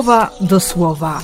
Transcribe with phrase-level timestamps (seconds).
[0.00, 1.22] słowa do słowa.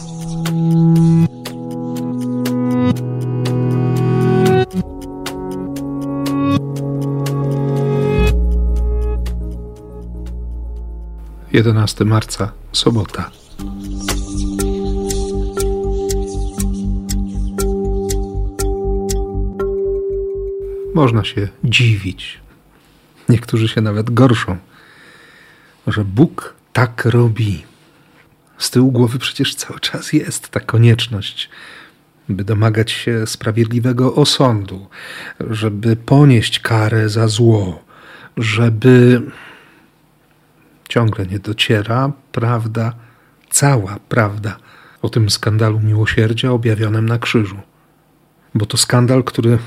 [11.53, 13.31] Jedenasty marca, sobota.
[20.95, 22.41] Można się dziwić.
[23.29, 24.57] Niektórzy się nawet gorszą,
[25.87, 27.76] że Bóg tak robi.
[28.59, 31.51] Z tyłu głowy przecież cały czas jest ta konieczność,
[32.29, 34.87] by domagać się sprawiedliwego osądu,
[35.41, 37.85] żeby ponieść karę za zło,
[38.37, 39.23] żeby
[40.89, 42.93] ciągle nie dociera prawda,
[43.51, 44.57] cała prawda
[45.03, 47.61] o tym skandalu miłosierdzia objawionym na krzyżu.
[48.55, 49.59] Bo to skandal, który,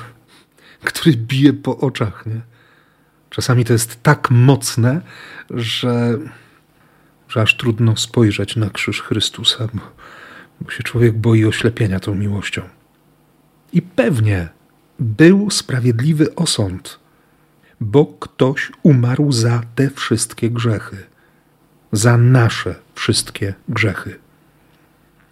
[0.84, 2.26] który bije po oczach.
[2.26, 2.42] Nie?
[3.30, 5.02] Czasami to jest tak mocne,
[5.50, 6.18] że,
[7.30, 9.82] że aż trudno spojrzeć na krzyż Chrystusa, bo,
[10.62, 12.62] bo się człowiek boi oślepienia tą miłością.
[13.74, 14.50] I pewnie
[15.00, 17.00] był sprawiedliwy osąd,
[17.82, 20.98] bo ktoś umarł za te wszystkie grzechy,
[21.92, 24.20] za nasze wszystkie grzechy.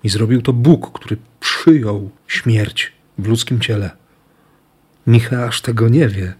[0.04, 3.92] I zrobił to Bóg, który przyjął śmierć w ludzkim ciele.
[5.08, 6.34] Micha aż tego nie wie.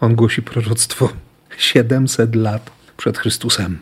[0.00, 1.12] On głosi proroctwo
[1.58, 3.78] 700 lat przed Chrystusem.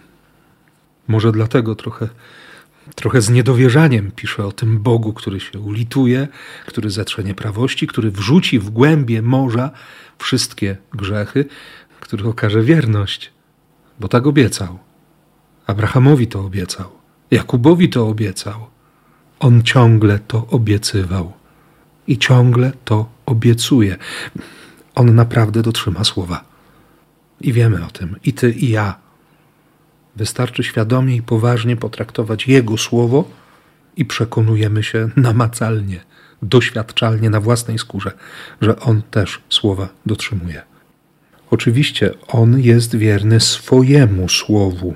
[1.09, 2.09] Może dlatego trochę,
[2.95, 6.29] trochę z niedowierzaniem pisze o tym Bogu, który się ulituje,
[6.67, 9.71] który zetrze nieprawości, który wrzuci w głębie morza
[10.19, 11.45] wszystkie grzechy,
[12.01, 13.33] który okaże wierność,
[14.01, 14.79] bo tak obiecał.
[15.67, 16.91] Abrahamowi to obiecał,
[17.31, 18.67] Jakubowi to obiecał.
[19.39, 21.33] On ciągle to obiecywał
[22.07, 23.97] i ciągle to obiecuje.
[24.95, 26.45] On naprawdę dotrzyma słowa.
[27.41, 29.06] I wiemy o tym, i ty, i ja.
[30.17, 33.31] Wystarczy świadomie i poważnie potraktować Jego słowo
[33.97, 36.01] i przekonujemy się namacalnie,
[36.43, 38.13] doświadczalnie na własnej skórze,
[38.61, 40.63] że On też słowa dotrzymuje.
[41.51, 44.95] Oczywiście On jest wierny swojemu słowu,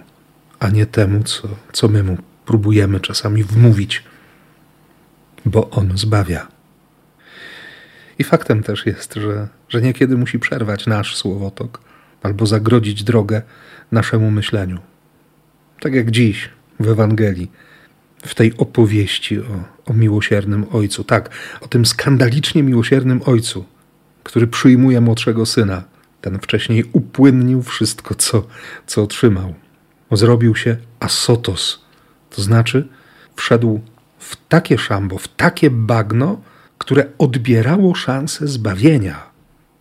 [0.59, 2.17] a nie temu, co, co my mu
[2.47, 4.03] próbujemy czasami wmówić,
[5.45, 6.47] bo On zbawia.
[8.19, 11.81] I faktem też jest, że, że niekiedy musi przerwać nasz słowotok
[12.23, 13.43] albo zagrodzić drogę
[13.93, 14.79] naszemu myśleniu.
[15.81, 16.49] Tak jak dziś
[16.81, 17.51] w Ewangelii,
[18.27, 21.05] w tej opowieści o, o miłosiernym ojcu.
[21.05, 21.31] Tak,
[21.61, 23.65] o tym skandalicznie miłosiernym ojcu,
[24.23, 25.85] który przyjmuje młodszego syna.
[26.21, 28.47] Ten wcześniej upłynnił wszystko, co,
[28.87, 29.55] co otrzymał.
[30.13, 31.85] Zrobił się asotos,
[32.31, 32.89] to znaczy
[33.37, 33.81] wszedł
[34.19, 36.41] w takie szambo, w takie bagno,
[36.79, 39.31] które odbierało szansę zbawienia.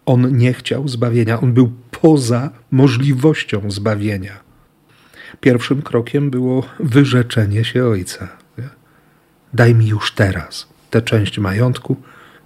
[0.06, 4.49] On nie chciał zbawienia, on był poza możliwością zbawienia.
[5.40, 8.28] Pierwszym krokiem było wyrzeczenie się ojca.
[9.54, 11.96] Daj mi już teraz tę część majątku,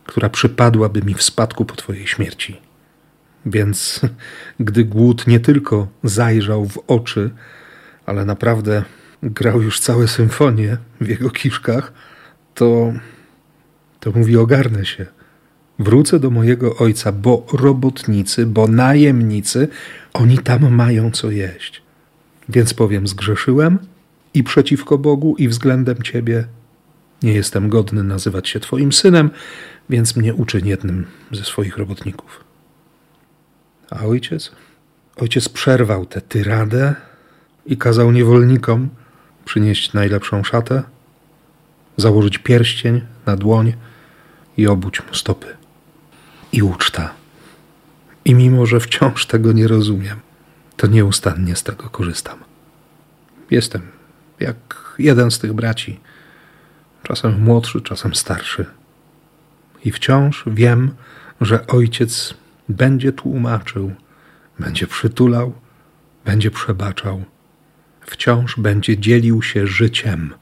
[0.05, 2.61] która przypadłaby mi w spadku po Twojej śmierci.
[3.45, 4.01] Więc
[4.59, 7.29] gdy głód nie tylko zajrzał w oczy,
[8.05, 8.83] ale naprawdę
[9.23, 11.93] grał już całe symfonie w jego kiszkach,
[12.53, 12.93] to
[13.99, 15.05] to mówi: Ogarnę się.
[15.79, 19.67] Wrócę do mojego ojca, bo robotnicy, bo najemnicy,
[20.13, 21.82] oni tam mają co jeść.
[22.49, 23.79] Więc powiem: Zgrzeszyłem
[24.33, 26.47] i przeciwko Bogu, i względem Ciebie.
[27.23, 29.29] Nie jestem godny nazywać się Twoim synem,
[29.89, 32.43] więc mnie uczyń jednym ze swoich robotników.
[33.89, 34.51] A ojciec?
[35.15, 36.95] Ojciec przerwał tę tyradę
[37.65, 38.89] i kazał niewolnikom
[39.45, 40.83] przynieść najlepszą szatę,
[41.97, 43.73] założyć pierścień na dłoń
[44.57, 45.47] i obudź mu stopy.
[46.51, 47.13] I uczta.
[48.25, 50.19] I mimo, że wciąż tego nie rozumiem,
[50.77, 52.39] to nieustannie z tego korzystam.
[53.51, 53.81] Jestem
[54.39, 54.55] jak
[54.99, 55.99] jeden z tych braci,
[57.03, 58.65] czasem młodszy, czasem starszy.
[59.85, 60.91] I wciąż wiem,
[61.41, 62.33] że ojciec
[62.69, 63.91] będzie tłumaczył,
[64.59, 65.53] będzie przytulał,
[66.25, 67.23] będzie przebaczał,
[68.01, 70.33] wciąż będzie dzielił się życiem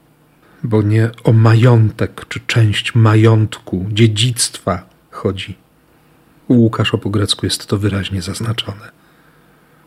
[0.64, 5.58] bo nie o majątek czy część majątku, dziedzictwa chodzi.
[6.48, 9.01] U Łukasza po grecku jest to wyraźnie zaznaczone.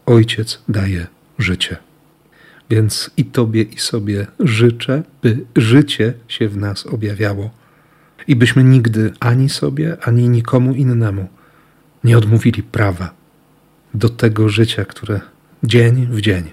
[0.06, 1.08] Ojciec daje
[1.40, 1.78] życie.
[2.70, 7.50] Więc i Tobie, i sobie życzę, by życie się w nas objawiało
[8.28, 11.28] i byśmy nigdy ani sobie, ani nikomu innemu
[12.04, 13.14] nie odmówili prawa
[13.94, 15.22] do tego życia, które
[15.64, 16.44] dzień w dzień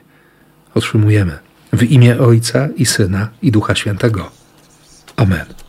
[0.74, 1.38] otrzymujemy.
[1.72, 4.30] W imię Ojca i Syna i Ducha Świętego.
[5.16, 5.61] Amen.